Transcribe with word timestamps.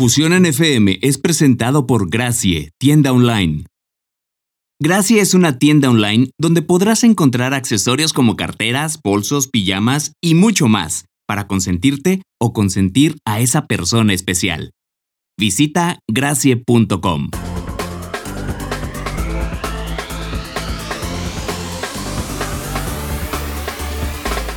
Fusión 0.00 0.32
en 0.32 0.46
FM 0.46 0.98
es 1.02 1.18
presentado 1.18 1.86
por 1.86 2.08
Gracie, 2.08 2.70
tienda 2.78 3.12
online. 3.12 3.66
Gracie 4.80 5.20
es 5.20 5.34
una 5.34 5.58
tienda 5.58 5.90
online 5.90 6.30
donde 6.38 6.62
podrás 6.62 7.04
encontrar 7.04 7.52
accesorios 7.52 8.14
como 8.14 8.34
carteras, 8.34 8.98
bolsos, 9.04 9.48
pijamas 9.48 10.14
y 10.22 10.36
mucho 10.36 10.68
más 10.68 11.04
para 11.28 11.46
consentirte 11.46 12.22
o 12.40 12.54
consentir 12.54 13.18
a 13.26 13.40
esa 13.40 13.66
persona 13.66 14.14
especial. 14.14 14.70
Visita 15.38 15.98
gracie.com. 16.10 17.28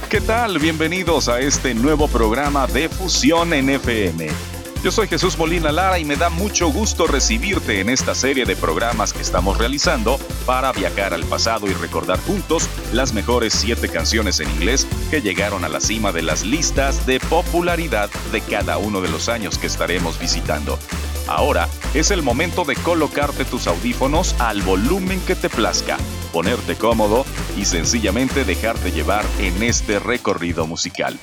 ¿Qué 0.10 0.22
tal? 0.22 0.58
Bienvenidos 0.60 1.28
a 1.28 1.42
este 1.42 1.76
nuevo 1.76 2.08
programa 2.08 2.66
de 2.66 2.88
Fusión 2.88 3.52
en 3.52 3.72
FM. 3.72 4.53
Yo 4.84 4.92
soy 4.92 5.08
Jesús 5.08 5.38
Molina 5.38 5.72
Lara 5.72 5.98
y 5.98 6.04
me 6.04 6.18
da 6.18 6.30
mucho 6.30 6.68
gusto 6.68 7.08
recibirte 7.08 7.80
en 7.80 7.88
esta 7.88 8.14
serie 8.14 8.44
de 8.44 8.58
programas 8.58 9.14
que 9.14 9.22
estamos 9.22 9.58
realizando 9.58 10.20
para 10.46 10.74
viajar 10.74 11.14
al 11.14 11.24
pasado 11.24 11.68
y 11.68 11.74
recordar 11.74 12.20
juntos 12.20 12.68
las 12.92 13.14
mejores 13.14 13.54
siete 13.54 13.88
canciones 13.88 14.42
en 14.42 14.50
inglés 14.50 14.86
que 15.10 15.22
llegaron 15.22 15.64
a 15.64 15.70
la 15.70 15.80
cima 15.80 16.12
de 16.12 16.22
las 16.22 16.44
listas 16.44 17.06
de 17.06 17.22
popularidad 17.22 18.10
de 18.34 18.42
cada 18.42 18.78
uno 18.78 19.00
de 19.00 19.08
los 19.08 19.30
años 19.30 19.58
que 19.58 19.68
estaremos 19.68 20.20
visitando. 20.20 20.78
Ahora 21.30 21.70
es 21.94 22.12
el 22.12 22.22
momento 22.22 22.66
de 22.66 22.76
colocarte 22.76 23.46
tus 23.46 23.68
audífonos 23.68 24.36
al 24.40 24.64
volumen 24.64 25.22
que 25.22 25.36
te 25.36 25.50
plazca, 25.50 25.96
ponerte 26.34 26.76
cómodo 26.76 27.26
y 27.58 27.64
sencillamente 27.64 28.44
dejarte 28.44 28.92
llevar 28.92 29.24
en 29.40 29.64
este 29.64 30.00
recorrido 30.00 30.68
musical. 30.68 31.18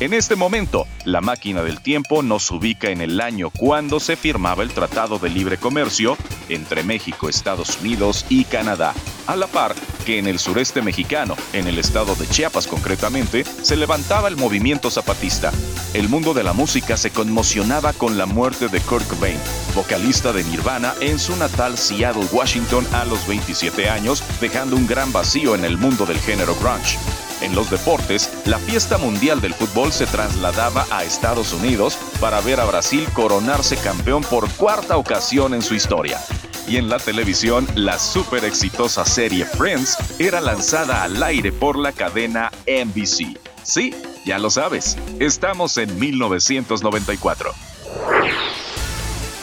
En 0.00 0.14
este 0.14 0.34
momento, 0.34 0.86
la 1.04 1.20
máquina 1.20 1.62
del 1.62 1.80
tiempo 1.80 2.22
nos 2.22 2.50
ubica 2.50 2.90
en 2.90 3.00
el 3.00 3.20
año 3.20 3.50
cuando 3.50 4.00
se 4.00 4.16
firmaba 4.16 4.62
el 4.62 4.70
Tratado 4.70 5.18
de 5.18 5.28
Libre 5.28 5.58
Comercio 5.58 6.16
entre 6.48 6.82
México, 6.82 7.28
Estados 7.28 7.78
Unidos 7.80 8.26
y 8.28 8.44
Canadá, 8.44 8.94
a 9.26 9.36
la 9.36 9.46
par 9.46 9.74
que 10.04 10.18
en 10.18 10.26
el 10.26 10.38
sureste 10.40 10.82
mexicano, 10.82 11.36
en 11.52 11.68
el 11.68 11.78
estado 11.78 12.16
de 12.16 12.26
Chiapas 12.26 12.66
concretamente, 12.66 13.44
se 13.44 13.76
levantaba 13.76 14.26
el 14.26 14.36
movimiento 14.36 14.90
zapatista. 14.90 15.52
El 15.94 16.08
mundo 16.08 16.34
de 16.34 16.42
la 16.42 16.52
música 16.52 16.96
se 16.96 17.10
conmocionaba 17.10 17.92
con 17.92 18.18
la 18.18 18.26
muerte 18.26 18.68
de 18.68 18.80
Kurt 18.80 19.06
Cobain, 19.06 19.38
vocalista 19.74 20.32
de 20.32 20.42
Nirvana 20.44 20.94
en 21.00 21.18
su 21.18 21.36
natal 21.36 21.78
Seattle, 21.78 22.26
Washington 22.32 22.86
a 22.92 23.04
los 23.04 23.26
27 23.28 23.88
años, 23.88 24.24
dejando 24.40 24.74
un 24.74 24.86
gran 24.86 25.12
vacío 25.12 25.54
en 25.54 25.64
el 25.64 25.78
mundo 25.78 26.06
del 26.06 26.18
género 26.18 26.56
grunge. 26.56 26.98
En 27.42 27.56
los 27.56 27.70
deportes, 27.70 28.30
la 28.46 28.58
fiesta 28.58 28.98
mundial 28.98 29.40
del 29.40 29.52
fútbol 29.52 29.92
se 29.92 30.06
trasladaba 30.06 30.86
a 30.92 31.02
Estados 31.02 31.52
Unidos 31.52 31.98
para 32.20 32.40
ver 32.40 32.60
a 32.60 32.64
Brasil 32.64 33.04
coronarse 33.12 33.76
campeón 33.76 34.22
por 34.22 34.48
cuarta 34.52 34.96
ocasión 34.96 35.52
en 35.52 35.62
su 35.62 35.74
historia. 35.74 36.20
Y 36.68 36.76
en 36.76 36.88
la 36.88 37.00
televisión, 37.00 37.66
la 37.74 37.98
súper 37.98 38.44
exitosa 38.44 39.04
serie 39.04 39.44
Friends 39.44 39.96
era 40.20 40.40
lanzada 40.40 41.02
al 41.02 41.20
aire 41.20 41.50
por 41.50 41.76
la 41.76 41.90
cadena 41.90 42.52
NBC. 42.66 43.36
Sí, 43.64 43.92
ya 44.24 44.38
lo 44.38 44.48
sabes, 44.48 44.96
estamos 45.18 45.76
en 45.78 45.98
1994. 45.98 47.71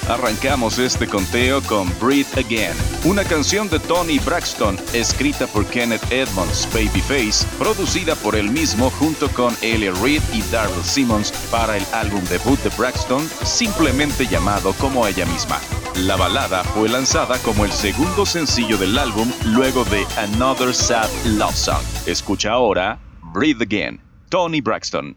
Arrancamos 0.09 0.79
este 0.79 1.07
conteo 1.07 1.61
con 1.61 1.87
Breathe 1.99 2.39
Again, 2.39 2.75
una 3.05 3.23
canción 3.23 3.69
de 3.69 3.77
Tony 3.77 4.17
Braxton 4.17 4.75
escrita 4.91 5.45
por 5.45 5.67
Kenneth 5.67 6.01
Edmonds, 6.11 6.67
Babyface, 6.73 7.45
producida 7.59 8.15
por 8.15 8.35
él 8.35 8.49
mismo 8.49 8.89
junto 8.89 9.29
con 9.29 9.55
Elliot 9.61 9.95
Reed 10.01 10.23
y 10.33 10.41
Darrell 10.51 10.83
Simmons 10.83 11.31
para 11.51 11.77
el 11.77 11.85
álbum 11.93 12.23
debut 12.25 12.59
de 12.63 12.69
Braxton, 12.75 13.23
simplemente 13.43 14.25
llamado 14.25 14.73
como 14.79 15.05
ella 15.05 15.27
misma. 15.27 15.59
La 15.97 16.15
balada 16.15 16.63
fue 16.63 16.89
lanzada 16.89 17.37
como 17.43 17.63
el 17.63 17.71
segundo 17.71 18.25
sencillo 18.25 18.79
del 18.79 18.97
álbum 18.97 19.31
luego 19.45 19.85
de 19.85 20.07
Another 20.17 20.73
Sad 20.73 21.09
Love 21.25 21.55
Song. 21.55 21.83
Escucha 22.07 22.53
ahora 22.53 22.99
Breathe 23.21 23.63
Again, 23.63 24.01
Tony 24.29 24.59
Braxton. 24.59 25.15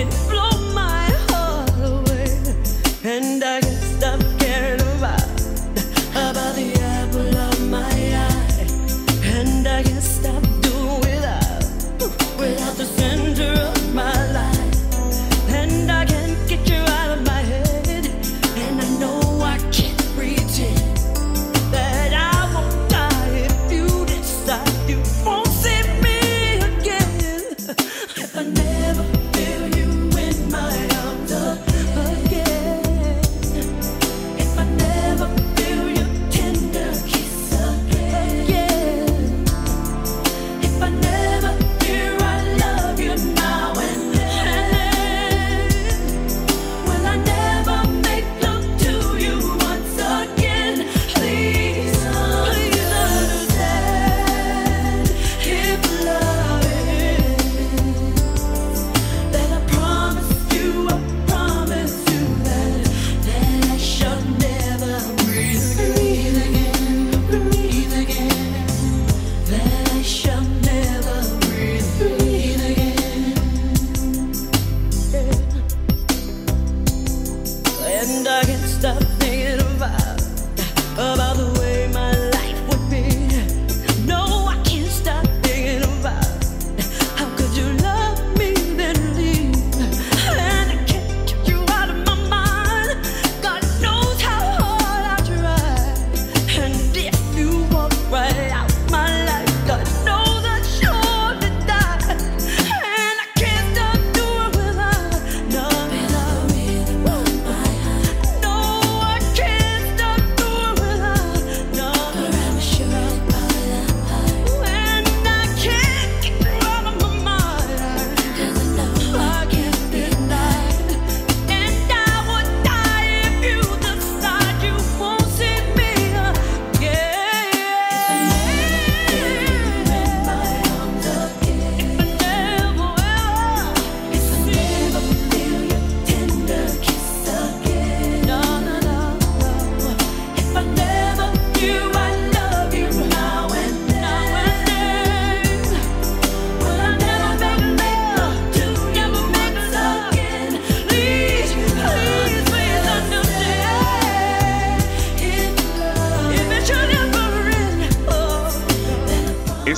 it. 0.00 0.29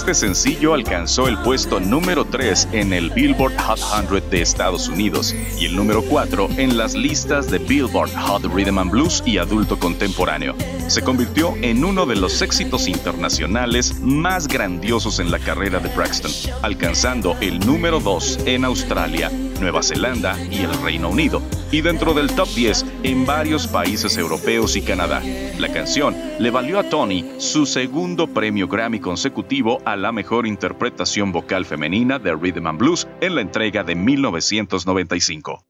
Este 0.02 0.14
sencillo 0.14 0.74
alcanzó 0.74 1.28
el 1.28 1.38
puesto 1.38 1.78
número 1.78 2.24
3 2.24 2.70
en 2.72 2.92
el 2.92 3.10
Billboard 3.10 3.56
Hot 3.56 3.78
100 3.78 4.30
de 4.30 4.42
Estados 4.42 4.88
Unidos 4.88 5.32
y 5.60 5.66
el 5.66 5.76
número 5.76 6.02
4 6.02 6.48
en 6.56 6.76
las 6.76 6.94
listas 6.94 7.48
de 7.48 7.58
Billboard 7.58 8.10
Hot 8.10 8.42
Rhythm 8.52 8.78
and 8.78 8.90
Blues 8.90 9.22
y 9.24 9.38
Adulto 9.38 9.78
Contemporáneo. 9.78 10.56
Se 10.88 11.02
convirtió 11.02 11.54
en 11.62 11.84
uno 11.84 12.04
de 12.04 12.16
los 12.16 12.42
éxitos 12.42 12.88
internacionales 12.88 14.00
más 14.00 14.48
grandiosos 14.48 15.20
en 15.20 15.30
la 15.30 15.38
carrera 15.38 15.78
de 15.78 15.88
Braxton, 15.94 16.32
alcanzando 16.62 17.36
el 17.40 17.60
número 17.60 18.00
2 18.00 18.40
en 18.46 18.64
Australia, 18.64 19.30
Nueva 19.62 19.82
Zelanda 19.82 20.36
y 20.50 20.62
el 20.62 20.74
Reino 20.82 21.08
Unido, 21.08 21.40
y 21.70 21.80
dentro 21.80 22.12
del 22.12 22.34
top 22.34 22.48
10 22.48 22.84
en 23.04 23.24
varios 23.24 23.68
países 23.68 24.18
europeos 24.18 24.76
y 24.76 24.82
Canadá. 24.82 25.22
La 25.58 25.72
canción 25.72 26.14
le 26.38 26.50
valió 26.50 26.80
a 26.80 26.88
Tony 26.88 27.24
su 27.38 27.64
segundo 27.64 28.26
premio 28.26 28.66
Grammy 28.66 28.98
consecutivo 29.00 29.80
a 29.84 29.96
la 29.96 30.10
mejor 30.10 30.46
interpretación 30.46 31.30
vocal 31.30 31.64
femenina 31.64 32.18
de 32.18 32.34
Rhythm 32.34 32.66
and 32.66 32.78
Blues 32.78 33.06
en 33.20 33.36
la 33.36 33.40
entrega 33.40 33.84
de 33.84 33.94
1995. 33.94 35.64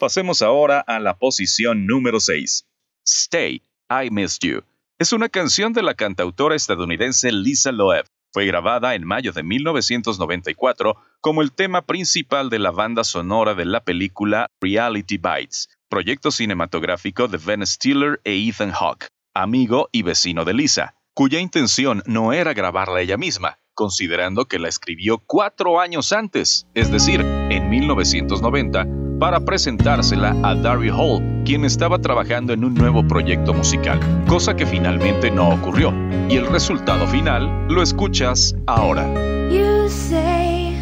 Pasemos 0.00 0.42
ahora 0.42 0.80
a 0.80 0.98
la 0.98 1.16
posición 1.16 1.86
número 1.86 2.18
6. 2.18 2.66
Stay, 3.06 3.62
I 3.88 4.10
Missed 4.10 4.40
You. 4.42 4.62
Es 4.98 5.12
una 5.12 5.28
canción 5.28 5.72
de 5.72 5.82
la 5.82 5.94
cantautora 5.94 6.56
estadounidense 6.56 7.30
Lisa 7.32 7.70
Loeb, 7.70 8.04
fue 8.32 8.46
grabada 8.46 8.94
en 8.94 9.04
mayo 9.04 9.32
de 9.32 9.42
1994 9.42 10.96
como 11.20 11.42
el 11.42 11.52
tema 11.52 11.82
principal 11.82 12.48
de 12.48 12.58
la 12.58 12.70
banda 12.70 13.04
sonora 13.04 13.54
de 13.54 13.64
la 13.64 13.82
película 13.82 14.48
Reality 14.60 15.18
Bites, 15.18 15.68
proyecto 15.88 16.30
cinematográfico 16.30 17.28
de 17.28 17.38
Ben 17.38 17.66
Stiller 17.66 18.20
e 18.24 18.48
Ethan 18.48 18.70
Hawke, 18.70 19.08
amigo 19.34 19.88
y 19.92 20.02
vecino 20.02 20.44
de 20.44 20.54
Lisa, 20.54 20.94
cuya 21.14 21.40
intención 21.40 22.02
no 22.06 22.32
era 22.32 22.54
grabarla 22.54 23.00
ella 23.00 23.16
misma, 23.16 23.58
considerando 23.74 24.46
que 24.46 24.58
la 24.58 24.68
escribió 24.68 25.18
cuatro 25.18 25.80
años 25.80 26.12
antes, 26.12 26.66
es 26.74 26.90
decir, 26.90 27.20
en 27.22 27.68
1990, 27.68 28.86
para 29.20 29.38
presentársela 29.38 30.34
a 30.42 30.54
Daryl 30.54 30.90
Hall, 30.90 31.22
quien 31.44 31.66
estaba 31.66 31.98
trabajando 31.98 32.54
en 32.54 32.64
un 32.64 32.72
nuevo 32.74 33.06
proyecto 33.06 33.52
musical, 33.52 34.00
cosa 34.26 34.56
que 34.56 34.64
finalmente 34.64 35.30
no 35.30 35.50
ocurrió. 35.50 35.92
Y 36.30 36.36
el 36.36 36.46
resultado 36.46 37.06
final 37.06 37.68
lo 37.68 37.82
escuchas 37.82 38.56
ahora. 38.66 39.06
You 39.50 39.88
say, 39.90 40.74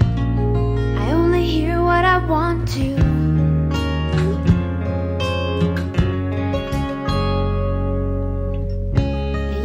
I 0.00 1.12
only 1.12 1.44
hear 1.44 1.82
what 1.82 2.04
I 2.06 2.18
want 2.26 2.66
to. 2.72 2.96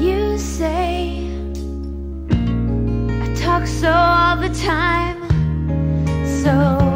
You 0.03 0.37
say, 0.37 1.29
I 2.29 3.33
talk 3.35 3.65
so 3.65 3.89
all 3.89 4.37
the 4.37 4.49
time, 4.49 5.15
so. 6.25 6.88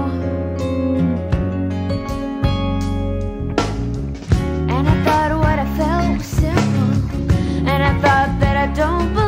thought 8.03 8.37
that 8.41 8.57
I 8.57 8.67
don't 8.75 9.13
believe. 9.13 9.22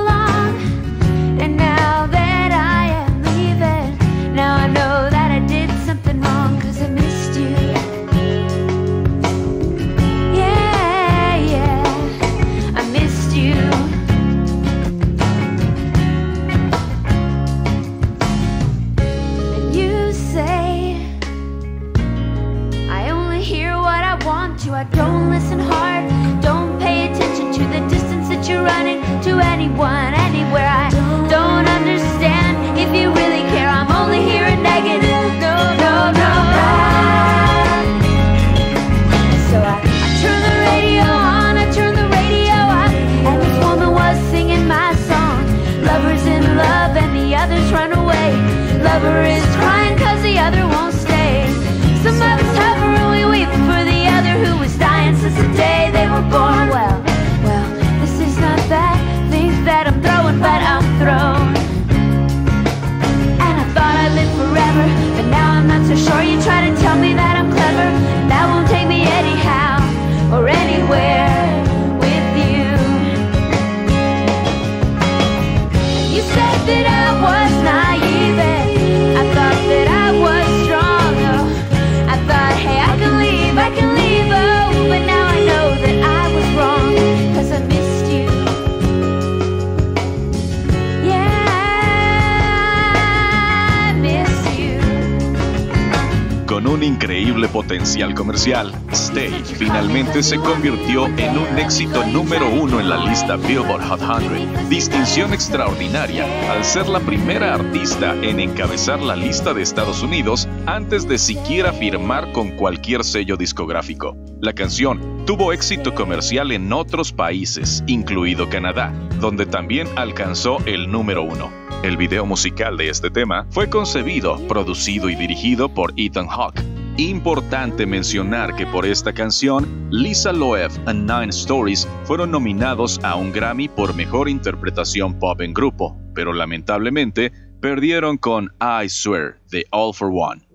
Potencial 97.65 98.13
comercial, 98.13 98.71
Stay 98.91 99.31
finalmente 99.43 100.21
se 100.21 100.37
convirtió 100.37 101.07
en 101.17 101.35
un 101.35 101.57
éxito 101.57 102.05
número 102.05 102.47
uno 102.47 102.79
en 102.79 102.87
la 102.89 103.03
lista 103.03 103.37
Billboard 103.37 103.81
Hot 103.87 104.01
100, 104.01 104.69
distinción 104.69 105.33
extraordinaria 105.33 106.27
al 106.51 106.63
ser 106.63 106.87
la 106.87 106.99
primera 106.99 107.55
artista 107.55 108.13
en 108.21 108.39
encabezar 108.39 108.99
la 109.01 109.15
lista 109.15 109.55
de 109.55 109.63
Estados 109.63 110.03
Unidos 110.03 110.47
antes 110.67 111.07
de 111.07 111.17
siquiera 111.17 111.73
firmar 111.73 112.31
con 112.33 112.51
cualquier 112.51 113.03
sello 113.03 113.35
discográfico. 113.35 114.15
La 114.41 114.53
canción 114.53 115.25
tuvo 115.25 115.51
éxito 115.51 115.95
comercial 115.95 116.51
en 116.51 116.71
otros 116.71 117.11
países, 117.11 117.83
incluido 117.87 118.47
Canadá, 118.47 118.93
donde 119.19 119.47
también 119.47 119.87
alcanzó 119.95 120.59
el 120.67 120.91
número 120.91 121.23
uno. 121.23 121.51
El 121.81 121.97
video 121.97 122.27
musical 122.27 122.77
de 122.77 122.89
este 122.89 123.09
tema 123.09 123.47
fue 123.49 123.71
concebido, 123.71 124.37
producido 124.47 125.09
y 125.09 125.15
dirigido 125.15 125.67
por 125.67 125.93
Ethan 125.97 126.27
Hawke 126.27 126.74
Importante 126.97 127.85
mencionar 127.85 128.55
que 128.55 128.65
por 128.65 128.85
esta 128.85 129.11
canción, 129.11 129.89
Lisa 129.91 130.31
Loeb 130.31 130.71
and 130.85 131.11
Nine 131.11 131.29
Stories 131.29 131.85
fueron 132.05 132.31
nominados 132.31 133.01
a 133.03 133.15
un 133.15 133.33
Grammy 133.33 133.67
por 133.67 133.93
mejor 133.93 134.29
interpretación 134.29 135.19
pop 135.19 135.41
en 135.41 135.53
grupo, 135.53 135.97
pero 136.13 136.31
lamentablemente 136.31 137.33
perdieron 137.59 138.17
con 138.17 138.49
I 138.61 138.87
Swear 138.87 139.41
de 139.51 139.65
All 139.71 139.93
for 139.93 140.09
One. 140.09 140.47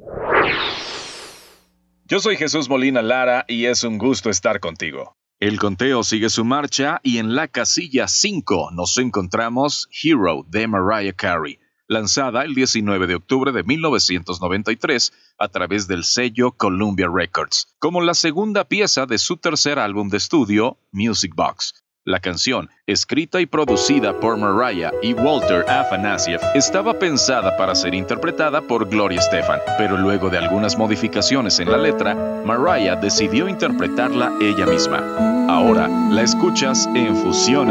Yo 2.06 2.20
soy 2.20 2.38
Jesús 2.38 2.70
Molina 2.70 3.02
Lara 3.02 3.44
y 3.46 3.66
es 3.66 3.84
un 3.84 3.98
gusto 3.98 4.30
estar 4.30 4.60
contigo. 4.60 5.14
El 5.40 5.58
conteo 5.58 6.02
sigue 6.02 6.30
su 6.30 6.46
marcha 6.46 7.00
y 7.02 7.18
en 7.18 7.34
la 7.34 7.48
casilla 7.48 8.08
5 8.08 8.70
nos 8.72 8.96
encontramos 8.96 9.90
Hero 10.02 10.46
de 10.48 10.66
Mariah 10.66 11.12
Carey 11.12 11.59
lanzada 11.90 12.44
el 12.44 12.54
19 12.54 13.08
de 13.08 13.16
octubre 13.16 13.50
de 13.50 13.64
1993 13.64 15.12
a 15.38 15.48
través 15.48 15.88
del 15.88 16.04
sello 16.04 16.52
Columbia 16.52 17.08
Records, 17.12 17.74
como 17.80 18.00
la 18.00 18.14
segunda 18.14 18.64
pieza 18.64 19.06
de 19.06 19.18
su 19.18 19.38
tercer 19.38 19.80
álbum 19.80 20.08
de 20.08 20.18
estudio, 20.18 20.78
Music 20.92 21.34
Box. 21.34 21.74
La 22.04 22.20
canción, 22.20 22.70
escrita 22.86 23.40
y 23.40 23.46
producida 23.46 24.18
por 24.20 24.36
Mariah 24.36 24.92
y 25.02 25.14
Walter 25.14 25.68
Afanasieff, 25.68 26.40
estaba 26.54 26.96
pensada 26.96 27.56
para 27.56 27.74
ser 27.74 27.92
interpretada 27.92 28.62
por 28.62 28.88
Gloria 28.88 29.18
Estefan, 29.18 29.60
pero 29.76 29.98
luego 29.98 30.30
de 30.30 30.38
algunas 30.38 30.78
modificaciones 30.78 31.58
en 31.58 31.72
la 31.72 31.76
letra, 31.76 32.14
Mariah 32.46 32.96
decidió 32.96 33.48
interpretarla 33.48 34.32
ella 34.40 34.64
misma. 34.64 35.46
Ahora 35.48 35.88
la 35.88 36.22
escuchas 36.22 36.88
en 36.94 37.16
Fusión 37.16 37.70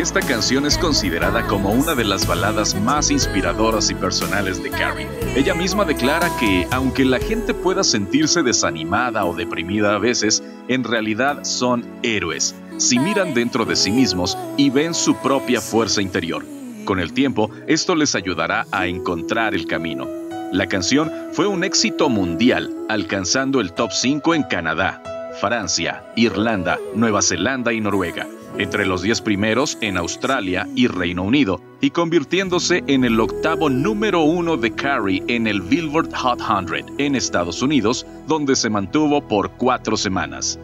Esta 0.00 0.20
canción 0.20 0.64
es 0.64 0.78
considerada 0.78 1.46
como 1.48 1.70
una 1.70 1.94
de 1.94 2.04
las 2.04 2.26
baladas 2.26 2.80
más 2.80 3.10
inspiradoras 3.10 3.90
y 3.90 3.94
personales 3.94 4.62
de 4.62 4.70
Carrie. 4.70 5.08
Ella 5.34 5.54
misma 5.54 5.84
declara 5.84 6.30
que, 6.38 6.68
aunque 6.70 7.04
la 7.04 7.18
gente 7.18 7.52
pueda 7.52 7.82
sentirse 7.82 8.42
desanimada 8.42 9.24
o 9.24 9.34
deprimida 9.34 9.96
a 9.96 9.98
veces, 9.98 10.42
en 10.68 10.84
realidad 10.84 11.42
son 11.42 11.84
héroes, 12.02 12.54
si 12.76 12.98
miran 12.98 13.34
dentro 13.34 13.64
de 13.64 13.74
sí 13.74 13.90
mismos 13.90 14.38
y 14.56 14.70
ven 14.70 14.94
su 14.94 15.16
propia 15.16 15.60
fuerza 15.60 16.00
interior. 16.00 16.44
Con 16.84 17.00
el 17.00 17.12
tiempo, 17.12 17.50
esto 17.66 17.96
les 17.96 18.14
ayudará 18.14 18.66
a 18.70 18.86
encontrar 18.86 19.54
el 19.54 19.66
camino. 19.66 20.06
La 20.52 20.68
canción 20.68 21.10
fue 21.32 21.48
un 21.48 21.64
éxito 21.64 22.08
mundial, 22.08 22.72
alcanzando 22.88 23.60
el 23.60 23.72
top 23.72 23.90
5 23.90 24.34
en 24.36 24.44
Canadá, 24.44 25.02
Francia, 25.40 26.04
Irlanda, 26.14 26.78
Nueva 26.94 27.20
Zelanda 27.20 27.72
y 27.72 27.80
Noruega 27.80 28.28
entre 28.58 28.86
los 28.86 29.02
10 29.02 29.22
primeros 29.22 29.78
en 29.80 29.96
Australia 29.96 30.68
y 30.74 30.88
Reino 30.88 31.22
Unido, 31.22 31.62
y 31.80 31.90
convirtiéndose 31.90 32.84
en 32.86 33.04
el 33.04 33.18
octavo 33.20 33.70
número 33.70 34.22
uno 34.22 34.56
de 34.56 34.74
Carrie 34.74 35.22
en 35.28 35.46
el 35.46 35.62
Billboard 35.62 36.12
Hot 36.14 36.40
100 36.40 36.96
en 36.98 37.14
Estados 37.14 37.62
Unidos, 37.62 38.06
donde 38.26 38.56
se 38.56 38.68
mantuvo 38.68 39.26
por 39.26 39.52
cuatro 39.52 39.96
semanas. 39.96 40.58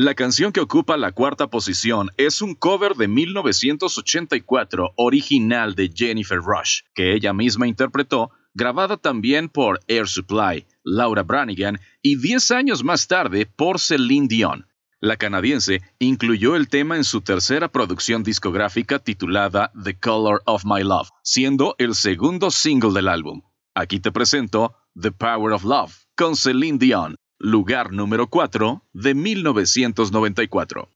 La 0.00 0.14
canción 0.14 0.52
que 0.52 0.60
ocupa 0.60 0.96
la 0.96 1.10
cuarta 1.10 1.48
posición 1.48 2.10
es 2.16 2.40
un 2.40 2.54
cover 2.54 2.94
de 2.94 3.08
1984 3.08 4.92
original 4.94 5.74
de 5.74 5.90
Jennifer 5.92 6.38
Rush, 6.38 6.82
que 6.94 7.14
ella 7.14 7.32
misma 7.32 7.66
interpretó, 7.66 8.30
grabada 8.54 8.96
también 8.96 9.48
por 9.48 9.80
Air 9.88 10.06
Supply, 10.06 10.64
Laura 10.84 11.24
Branigan 11.24 11.80
y 12.00 12.14
10 12.14 12.52
años 12.52 12.84
más 12.84 13.08
tarde 13.08 13.46
por 13.46 13.80
Celine 13.80 14.28
Dion. 14.28 14.67
La 15.00 15.16
canadiense 15.16 15.80
incluyó 16.00 16.56
el 16.56 16.68
tema 16.68 16.96
en 16.96 17.04
su 17.04 17.20
tercera 17.20 17.68
producción 17.68 18.24
discográfica 18.24 18.98
titulada 18.98 19.70
The 19.84 19.96
Color 19.96 20.42
of 20.44 20.64
My 20.64 20.82
Love, 20.82 21.10
siendo 21.22 21.76
el 21.78 21.94
segundo 21.94 22.50
single 22.50 22.92
del 22.92 23.06
álbum. 23.06 23.42
Aquí 23.76 24.00
te 24.00 24.10
presento 24.10 24.74
The 25.00 25.12
Power 25.12 25.52
of 25.52 25.62
Love 25.62 25.94
con 26.16 26.34
Celine 26.34 26.78
Dion, 26.78 27.14
lugar 27.38 27.92
número 27.92 28.26
4 28.26 28.82
de 28.92 29.14
1994. 29.14 30.88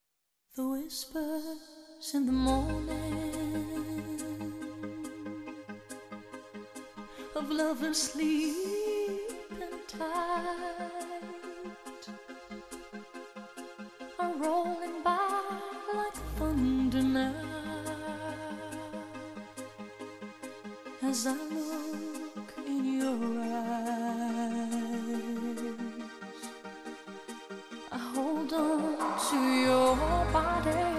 of 7.73 7.97
sleep 7.97 8.55
and 9.51 11.32
rolling 14.31 15.03
by 15.03 15.19
like 15.95 16.15
thunder 16.37 17.03
now. 17.03 17.35
As 21.03 21.27
I 21.27 21.33
look 21.33 22.55
in 22.67 23.01
your 23.01 23.23
eyes, 23.43 24.03
I 27.91 27.99
hold 27.99 28.53
on 28.53 28.97
to 29.29 29.39
your 29.67 29.97
body 30.33 30.93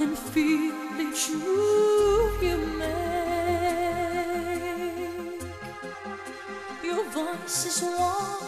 and 0.00 0.18
feel 0.18 0.74
each 1.00 1.30
move 1.30 2.42
you 2.42 2.58
make. 2.78 2.98
Your 6.84 7.04
voice 7.10 7.66
is 7.66 7.82
warm 7.82 8.47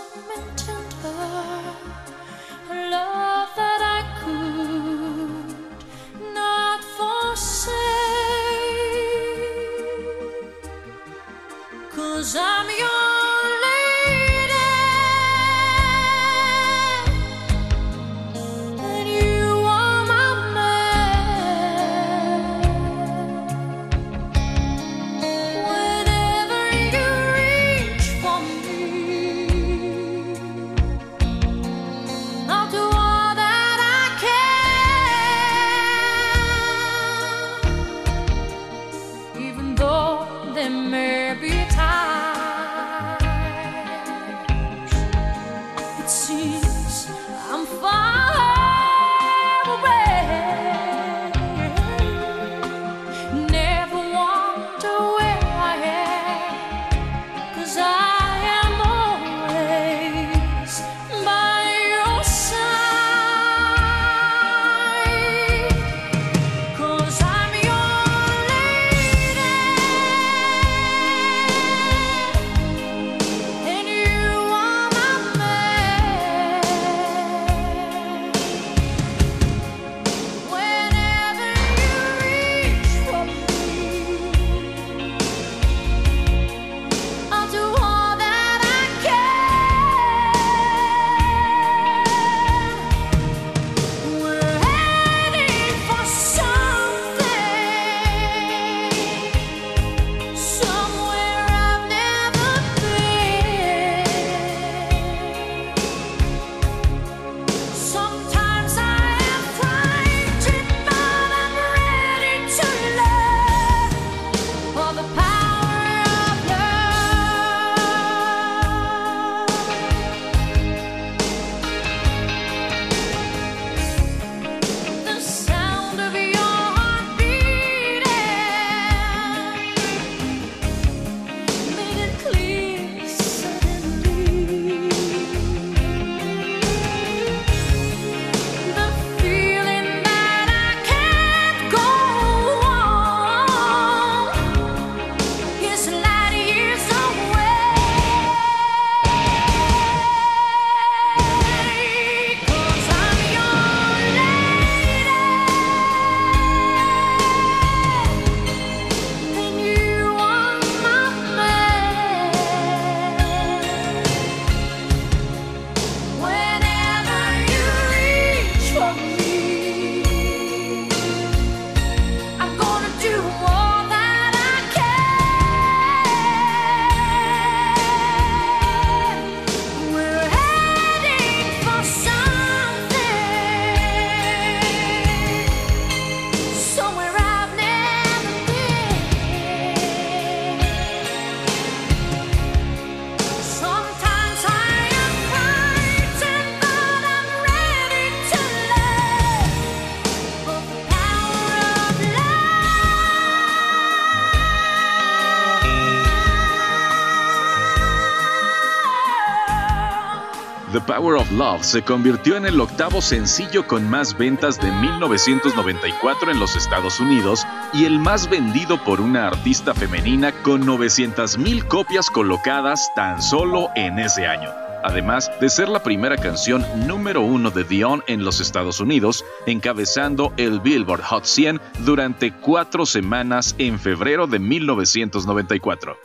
Power 211.00 211.17
of 211.17 211.32
Love 211.32 211.63
se 211.63 211.80
convirtió 211.80 212.36
en 212.36 212.45
el 212.45 212.60
octavo 212.60 213.00
sencillo 213.00 213.67
con 213.67 213.89
más 213.89 214.19
ventas 214.19 214.60
de 214.60 214.71
1994 214.71 216.30
en 216.30 216.39
los 216.39 216.56
Estados 216.56 217.00
Unidos 217.00 217.47
y 217.73 217.86
el 217.86 217.99
más 217.99 218.28
vendido 218.28 218.76
por 218.84 219.00
una 219.00 219.28
artista 219.28 219.73
femenina 219.73 220.30
con 220.43 220.67
900.000 220.67 221.67
copias 221.69 222.10
colocadas 222.10 222.93
tan 222.95 223.23
solo 223.23 223.71
en 223.76 223.99
ese 223.99 224.26
año. 224.26 224.50
Además 224.84 225.30
de 225.41 225.49
ser 225.49 225.71
la 225.71 225.82
primera 225.82 226.19
canción 226.19 226.67
número 226.86 227.23
uno 227.23 227.50
de 227.50 227.65
Dion 227.65 228.04
en 228.06 228.23
los 228.23 228.43
Estados 228.43 228.78
Unidos, 228.78 229.25
encabezando 229.47 230.34
el 230.36 230.60
Billboard 230.60 231.04
Hot 231.04 231.25
100 231.25 231.63
durante 231.78 232.30
cuatro 232.30 232.84
semanas 232.84 233.54
en 233.56 233.78
febrero 233.78 234.26
de 234.26 234.39
1994. 234.39 235.97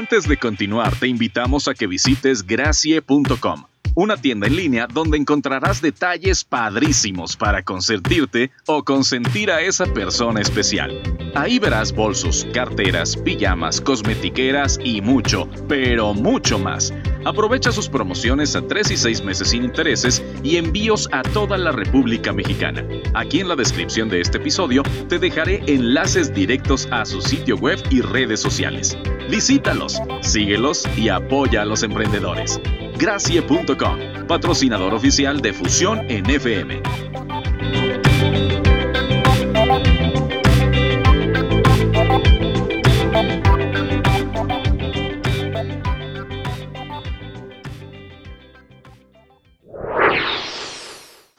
Antes 0.00 0.26
de 0.26 0.38
continuar, 0.38 0.96
te 0.96 1.08
invitamos 1.08 1.68
a 1.68 1.74
que 1.74 1.86
visites 1.86 2.46
gracie.com, 2.46 3.64
una 3.94 4.16
tienda 4.16 4.46
en 4.46 4.56
línea 4.56 4.86
donde 4.86 5.18
encontrarás 5.18 5.82
detalles 5.82 6.42
padrísimos 6.42 7.36
para 7.36 7.62
consentirte 7.62 8.50
o 8.64 8.82
consentir 8.82 9.50
a 9.50 9.60
esa 9.60 9.84
persona 9.84 10.40
especial. 10.40 11.02
Ahí 11.34 11.58
verás 11.58 11.92
bolsos, 11.92 12.46
carteras, 12.54 13.14
pijamas, 13.14 13.78
cosmetiqueras 13.82 14.78
y 14.82 15.02
mucho, 15.02 15.50
pero 15.68 16.14
mucho 16.14 16.58
más. 16.58 16.94
Aprovecha 17.24 17.70
sus 17.72 17.88
promociones 17.88 18.56
a 18.56 18.62
3 18.62 18.90
y 18.90 18.96
6 18.96 19.24
meses 19.24 19.50
sin 19.50 19.64
intereses 19.64 20.22
y 20.42 20.56
envíos 20.56 21.08
a 21.12 21.22
toda 21.22 21.58
la 21.58 21.72
República 21.72 22.32
Mexicana. 22.32 22.86
Aquí 23.14 23.40
en 23.40 23.48
la 23.48 23.56
descripción 23.56 24.08
de 24.08 24.20
este 24.20 24.38
episodio 24.38 24.82
te 25.08 25.18
dejaré 25.18 25.62
enlaces 25.66 26.32
directos 26.32 26.88
a 26.90 27.04
su 27.04 27.20
sitio 27.20 27.56
web 27.56 27.78
y 27.90 28.00
redes 28.00 28.40
sociales. 28.40 28.96
Visítalos, 29.30 30.00
síguelos 30.22 30.84
y 30.96 31.08
apoya 31.08 31.62
a 31.62 31.66
los 31.66 31.82
emprendedores. 31.82 32.60
Gracie.com, 32.98 34.26
patrocinador 34.26 34.94
oficial 34.94 35.40
de 35.40 35.52
Fusión 35.52 36.10
en 36.10 36.28
FM. 36.28 37.09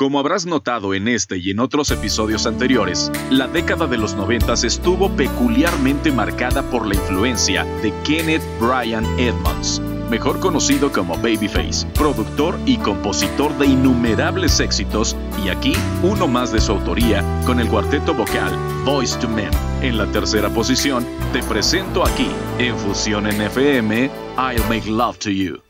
Como 0.01 0.17
habrás 0.17 0.47
notado 0.47 0.95
en 0.95 1.07
este 1.07 1.37
y 1.37 1.51
en 1.51 1.59
otros 1.59 1.91
episodios 1.91 2.47
anteriores, 2.47 3.11
la 3.29 3.47
década 3.47 3.85
de 3.85 3.99
los 3.99 4.15
90 4.15 4.53
estuvo 4.53 5.15
peculiarmente 5.15 6.11
marcada 6.11 6.63
por 6.63 6.87
la 6.87 6.95
influencia 6.95 7.65
de 7.83 7.93
Kenneth 8.03 8.41
Bryan 8.59 9.05
Edmonds, 9.19 9.79
mejor 10.09 10.39
conocido 10.39 10.91
como 10.91 11.17
Babyface, 11.17 11.85
productor 11.93 12.57
y 12.65 12.77
compositor 12.77 13.55
de 13.59 13.67
innumerables 13.67 14.59
éxitos, 14.59 15.15
y 15.45 15.49
aquí 15.49 15.73
uno 16.01 16.27
más 16.27 16.51
de 16.51 16.61
su 16.61 16.71
autoría 16.71 17.23
con 17.45 17.59
el 17.59 17.67
cuarteto 17.67 18.15
vocal 18.15 18.57
Voice 18.83 19.19
to 19.19 19.29
Men. 19.29 19.51
En 19.83 19.99
la 19.99 20.07
tercera 20.07 20.49
posición, 20.49 21.05
te 21.31 21.43
presento 21.43 22.03
aquí, 22.03 22.31
en 22.57 22.75
Fusión 22.75 23.27
en 23.27 23.39
FM, 23.39 24.09
I'll 24.35 24.67
Make 24.67 24.89
Love 24.89 25.19
to 25.19 25.29
You. 25.29 25.61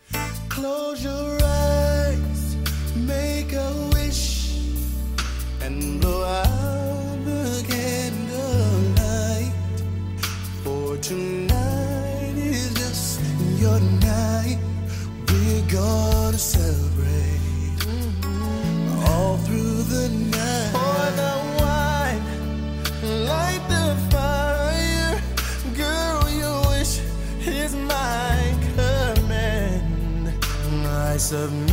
I 31.32 31.34
submit 31.34 31.71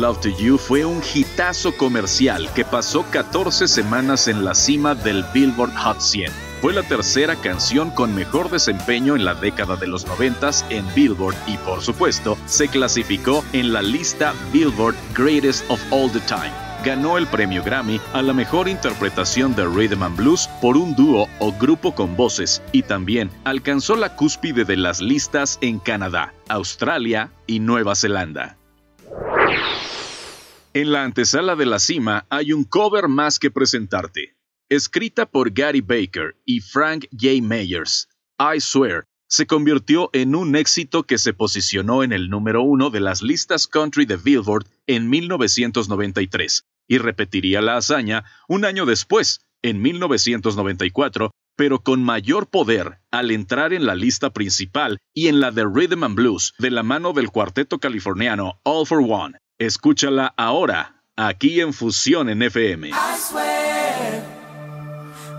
Love 0.00 0.20
to 0.20 0.30
You 0.30 0.56
fue 0.56 0.86
un 0.86 1.02
hitazo 1.02 1.76
comercial 1.76 2.48
que 2.54 2.64
pasó 2.64 3.04
14 3.10 3.68
semanas 3.68 4.28
en 4.28 4.46
la 4.46 4.54
cima 4.54 4.94
del 4.94 5.22
Billboard 5.34 5.74
Hot 5.76 6.00
100. 6.00 6.32
Fue 6.62 6.72
la 6.72 6.82
tercera 6.82 7.36
canción 7.36 7.90
con 7.90 8.14
mejor 8.14 8.50
desempeño 8.50 9.14
en 9.14 9.26
la 9.26 9.34
década 9.34 9.76
de 9.76 9.86
los 9.86 10.06
90 10.06 10.50
en 10.70 10.86
Billboard 10.94 11.36
y 11.46 11.58
por 11.58 11.82
supuesto 11.82 12.38
se 12.46 12.68
clasificó 12.68 13.44
en 13.52 13.74
la 13.74 13.82
lista 13.82 14.32
Billboard 14.54 14.94
Greatest 15.14 15.70
of 15.70 15.82
All 15.90 16.10
the 16.10 16.20
Time. 16.20 16.52
Ganó 16.82 17.18
el 17.18 17.26
premio 17.26 17.62
Grammy 17.62 18.00
a 18.14 18.22
la 18.22 18.32
mejor 18.32 18.68
interpretación 18.68 19.54
de 19.54 19.66
rhythm 19.66 20.02
and 20.02 20.16
blues 20.16 20.48
por 20.62 20.78
un 20.78 20.94
dúo 20.94 21.28
o 21.40 21.52
grupo 21.52 21.94
con 21.94 22.16
voces 22.16 22.62
y 22.72 22.84
también 22.84 23.30
alcanzó 23.44 23.96
la 23.96 24.16
cúspide 24.16 24.64
de 24.64 24.78
las 24.78 25.02
listas 25.02 25.58
en 25.60 25.78
Canadá, 25.78 26.32
Australia 26.48 27.30
y 27.46 27.60
Nueva 27.60 27.94
Zelanda. 27.94 28.59
En 30.72 30.92
la 30.92 31.02
antesala 31.02 31.56
de 31.56 31.66
la 31.66 31.80
cima 31.80 32.26
hay 32.30 32.52
un 32.52 32.62
cover 32.62 33.08
más 33.08 33.40
que 33.40 33.50
presentarte. 33.50 34.36
Escrita 34.68 35.26
por 35.26 35.50
Gary 35.50 35.80
Baker 35.80 36.36
y 36.44 36.60
Frank 36.60 37.06
J. 37.10 37.42
Meyers, 37.42 38.08
I 38.38 38.60
Swear 38.60 39.04
se 39.28 39.48
convirtió 39.48 40.10
en 40.12 40.36
un 40.36 40.54
éxito 40.54 41.02
que 41.02 41.18
se 41.18 41.32
posicionó 41.32 42.04
en 42.04 42.12
el 42.12 42.30
número 42.30 42.62
uno 42.62 42.90
de 42.90 43.00
las 43.00 43.20
listas 43.20 43.66
country 43.66 44.06
de 44.06 44.16
Billboard 44.16 44.68
en 44.86 45.10
1993 45.10 46.66
y 46.86 46.98
repetiría 46.98 47.60
la 47.60 47.76
hazaña 47.76 48.24
un 48.48 48.64
año 48.64 48.86
después, 48.86 49.40
en 49.62 49.82
1994, 49.82 51.32
pero 51.56 51.82
con 51.82 52.04
mayor 52.04 52.48
poder 52.48 53.00
al 53.10 53.32
entrar 53.32 53.72
en 53.72 53.86
la 53.86 53.96
lista 53.96 54.30
principal 54.30 54.98
y 55.14 55.26
en 55.26 55.40
la 55.40 55.50
de 55.50 55.64
Rhythm 55.64 56.04
and 56.04 56.14
Blues 56.14 56.54
de 56.60 56.70
la 56.70 56.84
mano 56.84 57.12
del 57.12 57.30
cuarteto 57.30 57.80
californiano 57.80 58.60
All 58.62 58.86
for 58.86 59.00
One. 59.00 59.36
Escúchala 59.60 60.32
ahora 60.38 61.02
aquí 61.16 61.60
en 61.60 61.74
Fusión 61.74 62.30
en 62.30 62.40
FM. 62.40 62.88
I 62.88 63.18
swear 63.18 64.24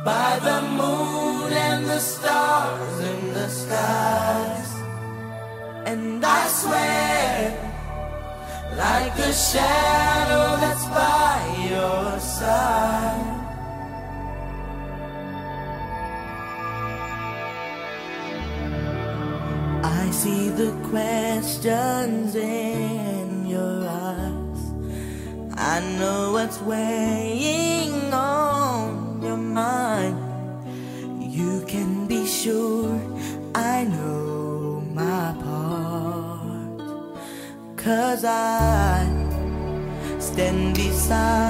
by 0.06 0.40
the 0.44 0.62
moon 0.78 1.52
and 1.52 1.88
the 1.88 1.98
stars 1.98 3.00
in 3.00 3.34
the 3.34 3.50
skies. 3.50 4.72
And 5.88 6.24
I 6.24 6.48
swear 6.50 7.58
like 8.78 9.18
a 9.18 9.34
shadow 9.34 10.56
that's 10.62 10.86
by 10.86 11.42
your 11.72 12.20
side. 12.20 13.40
I 19.84 20.12
see 20.12 20.50
the 20.50 20.74
questions 20.92 22.36
in 22.36 22.71
what's 26.52 26.64
weighing 26.64 28.14
on 28.14 29.22
your 29.24 29.38
mind. 29.38 30.18
You 31.22 31.64
can 31.66 32.08
be 32.08 32.26
sure 32.28 33.00
I 33.56 33.86
know 33.86 34.84
my 34.94 35.34
part. 35.44 36.80
Cause 37.78 38.26
I 38.26 39.08
stand 40.20 40.76
beside 40.76 41.41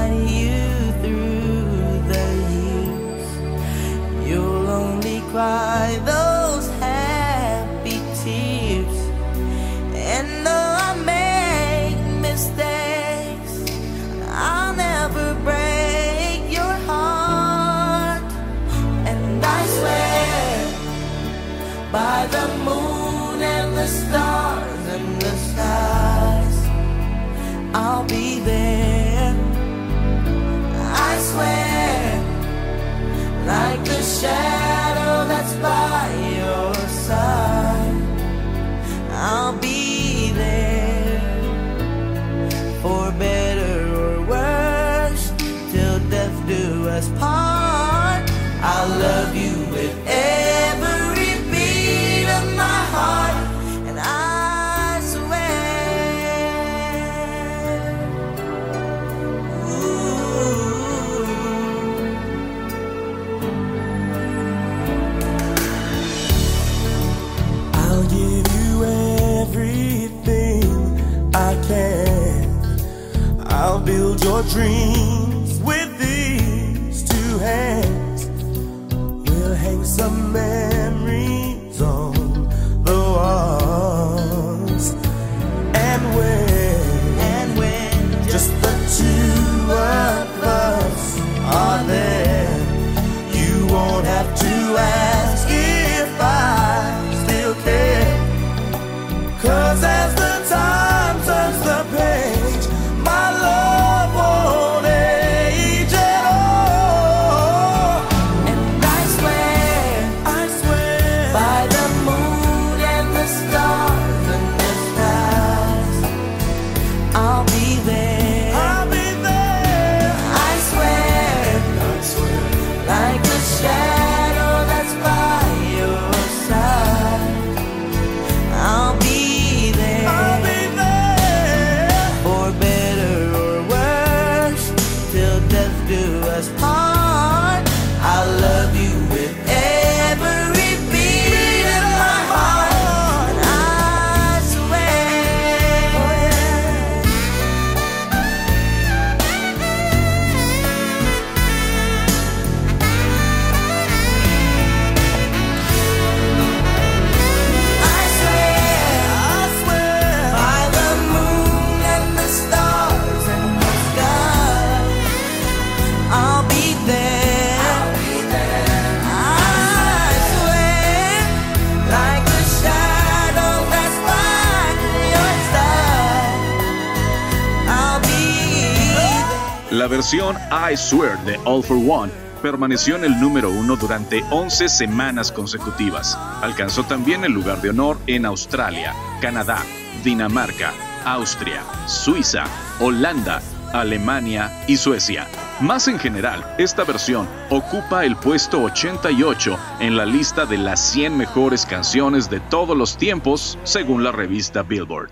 versión 180.12 180.36
I 180.52 180.76
Swear 180.76 181.17
de 181.24 181.39
All 181.45 181.63
for 181.63 181.78
One 181.78 182.12
permaneció 182.41 182.97
en 182.97 183.06
el 183.06 183.17
número 183.21 183.50
uno 183.50 183.78
durante 183.78 184.21
11 184.30 184.67
semanas 184.67 185.32
consecutivas. 185.32 186.17
Alcanzó 186.41 186.84
también 186.84 187.24
el 187.24 187.32
lugar 187.32 187.62
de 187.62 187.69
honor 187.69 187.97
en 188.08 188.26
Australia, 188.26 188.93
Canadá, 189.21 189.60
Dinamarca, 190.04 190.74
Austria, 191.06 191.63
Suiza, 191.86 192.43
Holanda, 192.82 193.41
Alemania 193.71 194.52
y 194.67 194.76
Suecia. 194.76 195.28
Más 195.62 195.88
en 195.88 195.97
general, 195.97 196.43
esta 196.58 196.84
versión 196.84 197.26
ocupa 197.50 198.04
el 198.04 198.17
puesto 198.17 198.63
88 198.63 199.58
en 199.80 199.95
la 199.95 200.06
lista 200.06 200.45
de 200.45 200.58
las 200.58 200.82
100 200.91 201.15
mejores 201.15 201.65
canciones 201.65 202.30
de 202.30 202.41
todos 202.41 202.76
los 202.76 202.97
tiempos, 202.97 203.58
según 203.63 204.04
la 204.04 204.12
revista 204.12 204.62
Billboard. 204.62 205.10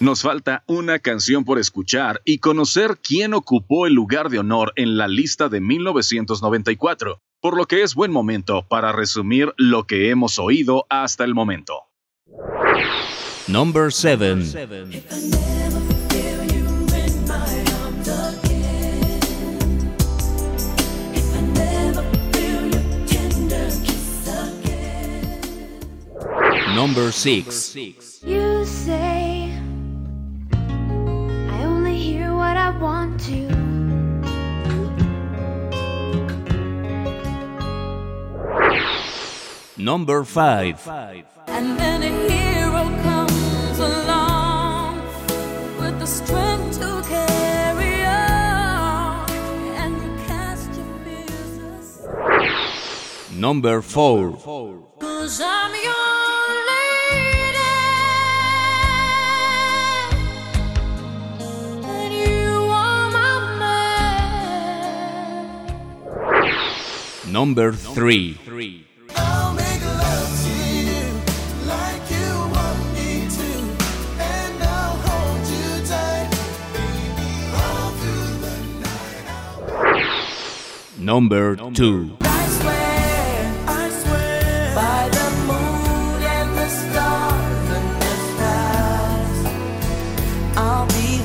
Nos 0.00 0.22
falta 0.22 0.62
una 0.68 1.00
canción 1.00 1.44
por 1.44 1.58
escuchar 1.58 2.22
y 2.24 2.38
conocer 2.38 2.98
quién 3.02 3.34
ocupó 3.34 3.84
el 3.84 3.94
lugar 3.94 4.30
de 4.30 4.38
honor 4.38 4.72
en 4.76 4.96
la 4.96 5.08
lista 5.08 5.48
de 5.48 5.60
1994, 5.60 7.20
por 7.40 7.56
lo 7.56 7.66
que 7.66 7.82
es 7.82 7.96
buen 7.96 8.12
momento 8.12 8.64
para 8.68 8.92
resumir 8.92 9.52
lo 9.56 9.88
que 9.88 10.10
hemos 10.10 10.38
oído 10.38 10.86
hasta 10.88 11.24
el 11.24 11.34
momento. 11.34 11.82
Number 13.48 13.92
7. 13.92 14.36
Number 26.76 27.10
6. 27.10 28.22
You 28.24 28.64
say 28.64 29.27
I 32.58 32.70
want 32.78 33.20
to. 33.26 33.48
Number 39.76 40.24
5 40.24 40.88
And 41.46 41.78
then 41.78 42.02
a 42.02 42.12
hero 42.28 42.82
comes 43.02 43.78
along 43.78 45.00
with 45.78 45.98
the 46.00 46.06
strength 46.06 46.78
to 46.80 47.02
carry 47.08 48.04
on 48.04 49.30
and 49.82 49.92
you 50.02 50.10
cast 50.26 50.68
your 50.78 50.94
fears 51.04 51.54
aside. 51.78 53.32
Number 53.32 53.80
4 53.80 54.32
Cause 54.98 55.40
I'm 55.40 55.74
your 55.84 56.07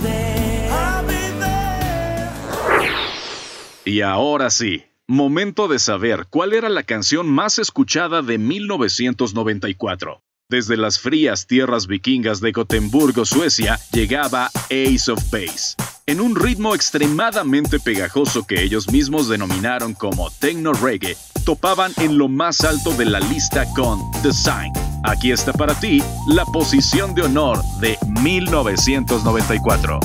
there. 0.02 0.70
I'll 0.72 1.04
be 1.04 1.32
there. 1.40 2.32
Y 3.86 4.02
ahora 4.02 4.50
sí, 4.50 4.84
momento 5.14 5.68
de 5.68 5.80
saber 5.80 6.26
cuál 6.30 6.54
era 6.54 6.70
la 6.70 6.84
canción 6.84 7.30
más 7.30 7.60
escuchada 7.60 8.22
de 8.22 8.38
1994. 8.38 10.22
Desde 10.50 10.76
las 10.76 11.00
frías 11.00 11.48
tierras 11.48 11.88
vikingas 11.88 12.42
de 12.42 12.52
Gotemburgo, 12.52 13.26
Suecia, 13.26 13.80
llegaba 13.92 14.52
Ace 14.66 15.12
of 15.12 15.24
Base, 15.32 15.76
en 16.06 16.20
un 16.20 16.36
ritmo 16.36 16.76
extremadamente 16.76 17.80
pegajoso 17.80 18.46
que 18.46 18.62
ellos 18.62 18.92
mismos 18.92 19.30
denominaron 19.30 19.94
como 19.94 20.30
techno 20.32 20.74
reggae, 20.74 21.16
topaban 21.46 21.94
en 21.98 22.18
lo 22.18 22.28
más 22.28 22.64
alto 22.64 22.92
de 22.94 23.06
la 23.06 23.20
lista 23.20 23.66
con 23.76 24.00
The 24.22 24.34
Sign. 24.34 24.74
Aquí 25.04 25.32
está 25.32 25.54
para 25.54 25.80
ti 25.80 26.02
la 26.28 26.46
posición 26.46 27.14
de 27.16 27.24
honor 27.24 27.62
de 27.80 27.98
1994. 28.22 30.00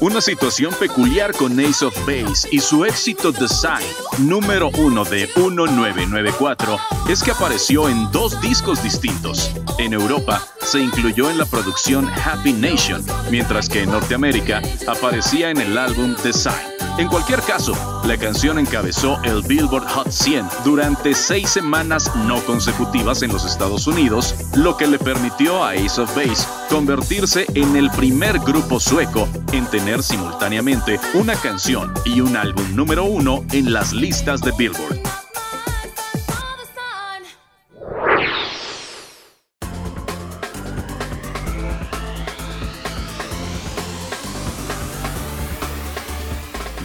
Una 0.00 0.20
situación 0.20 0.72
peculiar 0.78 1.32
con 1.32 1.58
Ace 1.58 1.84
of 1.84 1.96
Base 2.06 2.48
y 2.52 2.60
su 2.60 2.84
éxito 2.84 3.32
Design, 3.32 3.84
número 4.18 4.70
uno 4.78 5.04
de 5.04 5.28
1994, 5.34 6.78
es 7.08 7.20
que 7.20 7.32
apareció 7.32 7.88
en 7.88 8.08
dos 8.12 8.40
discos 8.40 8.80
distintos. 8.80 9.50
En 9.78 9.92
Europa 9.94 10.46
se 10.60 10.78
incluyó 10.78 11.28
en 11.30 11.38
la 11.38 11.46
producción 11.46 12.08
Happy 12.08 12.52
Nation, 12.52 13.04
mientras 13.28 13.68
que 13.68 13.82
en 13.82 13.90
Norteamérica 13.90 14.62
aparecía 14.86 15.50
en 15.50 15.60
el 15.60 15.76
álbum 15.76 16.14
Design. 16.22 16.77
En 16.98 17.06
cualquier 17.06 17.40
caso, 17.42 17.74
la 18.04 18.16
canción 18.16 18.58
encabezó 18.58 19.22
el 19.22 19.42
Billboard 19.42 19.86
Hot 19.86 20.10
100 20.10 20.48
durante 20.64 21.14
seis 21.14 21.48
semanas 21.48 22.10
no 22.26 22.40
consecutivas 22.44 23.22
en 23.22 23.32
los 23.32 23.44
Estados 23.44 23.86
Unidos, 23.86 24.34
lo 24.56 24.76
que 24.76 24.88
le 24.88 24.98
permitió 24.98 25.62
a 25.62 25.70
Ace 25.70 26.00
of 26.00 26.12
Base 26.16 26.44
convertirse 26.68 27.46
en 27.54 27.76
el 27.76 27.88
primer 27.90 28.40
grupo 28.40 28.80
sueco 28.80 29.28
en 29.52 29.64
tener 29.66 30.02
simultáneamente 30.02 30.98
una 31.14 31.36
canción 31.36 31.94
y 32.04 32.20
un 32.20 32.36
álbum 32.36 32.74
número 32.74 33.04
uno 33.04 33.44
en 33.52 33.72
las 33.72 33.92
listas 33.92 34.40
de 34.40 34.50
Billboard. 34.58 35.17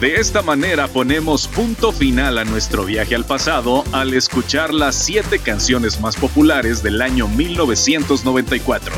De 0.04 0.16
esta 0.16 0.42
manera 0.42 0.86
ponemos 0.86 1.48
punto 1.48 1.90
final 1.90 2.36
a 2.36 2.44
nuestro 2.44 2.84
viaje 2.84 3.14
al 3.14 3.24
pasado 3.24 3.84
al 3.92 4.12
escuchar 4.12 4.74
las 4.74 4.96
siete 4.96 5.38
canciones 5.38 5.98
más 5.98 6.16
populares 6.16 6.82
del 6.82 7.00
año 7.00 7.26
1994. 7.26 8.94